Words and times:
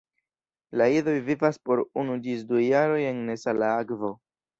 La 0.81 0.85
idoj 0.99 1.13
vivas 1.27 1.59
por 1.69 1.81
unu 2.03 2.15
ĝis 2.23 2.41
du 2.53 2.63
jaroj 2.63 2.97
en 3.11 3.21
nesala 3.29 3.69
akvo. 3.83 4.11